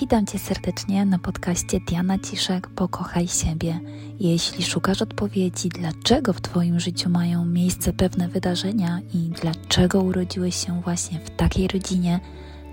Witam 0.00 0.26
Cię 0.26 0.38
serdecznie 0.38 1.04
na 1.04 1.18
podcaście 1.18 1.80
Diana 1.80 2.18
Ciszek 2.18 2.68
Pokochaj 2.68 3.28
siebie. 3.28 3.80
Jeśli 4.20 4.64
szukasz 4.64 5.02
odpowiedzi, 5.02 5.68
dlaczego 5.68 6.32
w 6.32 6.40
Twoim 6.40 6.80
życiu 6.80 7.10
mają 7.10 7.44
miejsce 7.44 7.92
pewne 7.92 8.28
wydarzenia 8.28 9.00
i 9.14 9.18
dlaczego 9.18 10.02
urodziłeś 10.02 10.66
się 10.66 10.80
właśnie 10.82 11.20
w 11.20 11.30
takiej 11.30 11.68
rodzinie, 11.68 12.20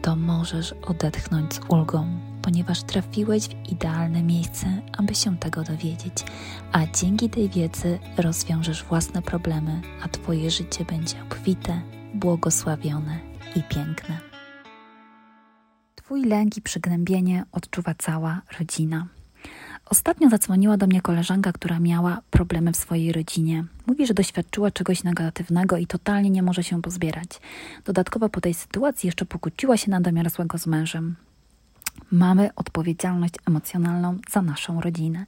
to 0.01 0.15
możesz 0.15 0.75
odetchnąć 0.87 1.53
z 1.53 1.59
ulgą, 1.67 2.19
ponieważ 2.41 2.83
trafiłeś 2.83 3.47
w 3.47 3.71
idealne 3.71 4.23
miejsce, 4.23 4.81
aby 4.97 5.15
się 5.15 5.37
tego 5.37 5.63
dowiedzieć. 5.63 6.25
A 6.71 6.79
dzięki 6.87 7.29
tej 7.29 7.49
wiedzy 7.49 7.99
rozwiążesz 8.17 8.83
własne 8.83 9.21
problemy, 9.21 9.81
a 10.03 10.07
Twoje 10.07 10.51
życie 10.51 10.85
będzie 10.85 11.15
obfite, 11.23 11.81
błogosławione 12.13 13.19
i 13.55 13.63
piękne. 13.63 14.32
Twój 16.13 16.25
lęk 16.25 16.57
i 16.57 16.61
przygnębienie 16.61 17.45
odczuwa 17.51 17.93
cała 17.97 18.41
rodzina. 18.59 19.07
Ostatnio 19.85 20.29
zadzwoniła 20.29 20.77
do 20.77 20.87
mnie 20.87 21.01
koleżanka, 21.01 21.51
która 21.51 21.79
miała 21.79 22.21
problemy 22.31 22.71
w 22.71 22.77
swojej 22.77 23.11
rodzinie. 23.11 23.65
Mówi, 23.87 24.07
że 24.07 24.13
doświadczyła 24.13 24.71
czegoś 24.71 25.03
negatywnego 25.03 25.77
i 25.77 25.87
totalnie 25.87 26.29
nie 26.29 26.43
może 26.43 26.63
się 26.63 26.81
pozbierać. 26.81 27.29
Dodatkowo 27.85 28.29
po 28.29 28.41
tej 28.41 28.53
sytuacji 28.53 29.07
jeszcze 29.07 29.25
pokłóciła 29.25 29.77
się 29.77 29.91
na 29.91 30.01
domiar 30.01 30.29
złego 30.29 30.57
z 30.57 30.67
mężem. 30.67 31.15
Mamy 32.11 32.49
odpowiedzialność 32.55 33.33
emocjonalną 33.47 34.17
za 34.31 34.41
naszą 34.41 34.81
rodzinę. 34.81 35.25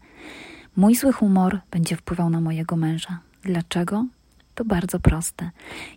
Mój 0.76 0.96
zły 0.96 1.14
humor 1.14 1.60
będzie 1.72 1.96
wpływał 1.96 2.30
na 2.30 2.42
mojego 2.42 2.76
męża. 2.76 3.20
Dlaczego? 3.44 4.06
To 4.56 4.66
bardzo 4.66 5.00
proste. 5.00 5.52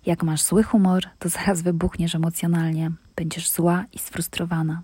Jak 0.07 0.23
masz 0.23 0.43
zły 0.43 0.63
humor, 0.63 1.03
to 1.19 1.29
zaraz 1.29 1.63
wybuchniesz 1.63 2.15
emocjonalnie. 2.15 2.91
Będziesz 3.17 3.51
zła 3.51 3.85
i 3.93 3.99
sfrustrowana. 3.99 4.83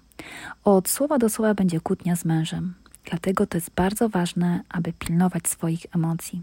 Od 0.64 0.88
słowa 0.88 1.18
do 1.18 1.30
słowa 1.30 1.54
będzie 1.54 1.80
kłótnia 1.80 2.16
z 2.16 2.24
mężem. 2.24 2.74
Dlatego 3.04 3.46
to 3.46 3.56
jest 3.56 3.70
bardzo 3.70 4.08
ważne, 4.08 4.60
aby 4.68 4.92
pilnować 4.92 5.48
swoich 5.48 5.86
emocji. 5.94 6.42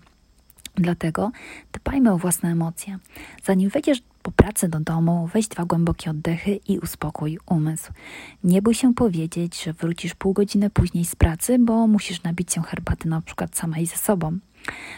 Dlatego 0.75 1.31
dbajmy 1.73 2.11
o 2.11 2.17
własne 2.17 2.49
emocje. 2.49 2.99
Zanim 3.43 3.69
wejdziesz 3.69 4.03
po 4.21 4.31
pracy 4.31 4.69
do 4.69 4.79
domu, 4.79 5.29
weź 5.33 5.47
dwa 5.47 5.65
głębokie 5.65 6.11
oddechy 6.11 6.59
i 6.67 6.79
uspokój 6.79 7.37
umysł. 7.45 7.91
Nie 8.43 8.61
bój 8.61 8.73
się 8.73 8.93
powiedzieć, 8.93 9.63
że 9.63 9.73
wrócisz 9.73 10.15
pół 10.15 10.33
godziny 10.33 10.69
później 10.69 11.05
z 11.05 11.15
pracy, 11.15 11.59
bo 11.59 11.87
musisz 11.87 12.23
nabić 12.23 12.53
się 12.53 12.61
herbaty 12.61 13.09
na 13.09 13.21
przykład 13.21 13.57
samej 13.57 13.85
ze 13.85 13.95
sobą. 13.95 14.39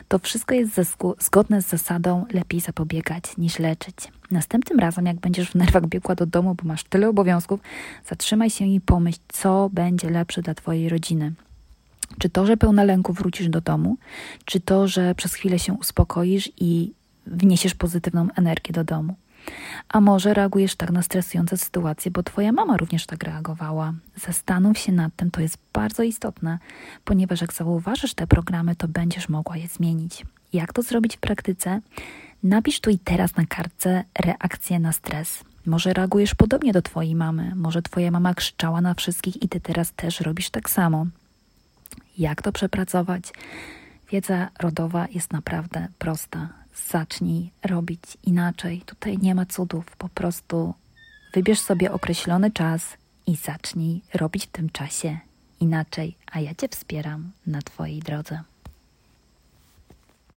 To 0.07 0.19
wszystko 0.19 0.55
jest 0.55 0.81
zgodne 1.19 1.61
z 1.61 1.67
zasadą 1.67 2.25
lepiej 2.31 2.59
zapobiegać 2.59 3.37
niż 3.37 3.59
leczyć. 3.59 3.95
Następnym 4.31 4.79
razem, 4.79 5.05
jak 5.05 5.19
będziesz 5.19 5.49
w 5.49 5.55
nerwach 5.55 5.87
biegła 5.87 6.15
do 6.15 6.25
domu, 6.25 6.55
bo 6.55 6.67
masz 6.67 6.83
tyle 6.83 7.09
obowiązków, 7.09 7.59
zatrzymaj 8.09 8.49
się 8.49 8.65
i 8.65 8.81
pomyśl, 8.81 9.19
co 9.27 9.69
będzie 9.73 10.09
lepsze 10.09 10.41
dla 10.41 10.53
Twojej 10.53 10.89
rodziny. 10.89 11.33
Czy 12.19 12.29
to, 12.29 12.45
że 12.45 12.57
pełna 12.57 12.83
lęku 12.83 13.13
wrócisz 13.13 13.49
do 13.49 13.61
domu, 13.61 13.97
czy 14.45 14.59
to, 14.59 14.87
że 14.87 15.15
przez 15.15 15.33
chwilę 15.33 15.59
się 15.59 15.73
uspokoisz 15.73 16.51
i 16.59 16.91
wniesiesz 17.27 17.73
pozytywną 17.73 18.27
energię 18.35 18.73
do 18.73 18.83
domu. 18.83 19.15
A 19.89 20.01
może 20.01 20.33
reagujesz 20.33 20.75
tak 20.75 20.91
na 20.91 21.01
stresujące 21.01 21.57
sytuacje, 21.57 22.11
bo 22.11 22.23
Twoja 22.23 22.51
mama 22.51 22.77
również 22.77 23.05
tak 23.05 23.23
reagowała. 23.23 23.93
Zastanów 24.15 24.77
się 24.77 24.91
nad 24.91 25.15
tym, 25.15 25.31
to 25.31 25.41
jest 25.41 25.57
bardzo 25.73 26.03
istotne, 26.03 26.59
ponieważ 27.05 27.41
jak 27.41 27.53
zauważysz 27.53 28.13
te 28.13 28.27
programy, 28.27 28.75
to 28.75 28.87
będziesz 28.87 29.29
mogła 29.29 29.57
je 29.57 29.67
zmienić. 29.67 30.25
Jak 30.53 30.73
to 30.73 30.81
zrobić 30.81 31.15
w 31.15 31.19
praktyce? 31.19 31.81
Napisz 32.43 32.79
tu 32.79 32.89
i 32.89 32.99
teraz 32.99 33.35
na 33.35 33.45
kartce 33.45 34.03
reakcję 34.19 34.79
na 34.79 34.91
stres. 34.91 35.43
Może 35.65 35.93
reagujesz 35.93 36.35
podobnie 36.35 36.73
do 36.73 36.81
Twojej 36.81 37.15
mamy, 37.15 37.55
może 37.55 37.81
Twoja 37.81 38.11
mama 38.11 38.33
krzyczała 38.33 38.81
na 38.81 38.93
wszystkich 38.93 39.43
i 39.43 39.49
Ty 39.49 39.59
teraz 39.59 39.93
też 39.93 40.19
robisz 40.19 40.49
tak 40.49 40.69
samo. 40.69 41.05
Jak 42.17 42.41
to 42.41 42.51
przepracować? 42.51 43.33
Wiedza 44.13 44.49
rodowa 44.59 45.07
jest 45.11 45.33
naprawdę 45.33 45.87
prosta 45.97 46.49
zacznij 46.89 47.51
robić 47.63 48.01
inaczej. 48.23 48.81
Tutaj 48.85 49.17
nie 49.17 49.35
ma 49.35 49.45
cudów, 49.45 49.85
po 49.97 50.09
prostu 50.09 50.73
wybierz 51.33 51.59
sobie 51.59 51.91
określony 51.91 52.51
czas 52.51 52.97
i 53.27 53.35
zacznij 53.35 54.01
robić 54.13 54.45
w 54.45 54.51
tym 54.51 54.69
czasie 54.69 55.19
inaczej, 55.59 56.17
a 56.31 56.39
ja 56.39 56.55
Cię 56.55 56.67
wspieram 56.67 57.31
na 57.47 57.61
Twojej 57.61 57.99
drodze. 57.99 58.41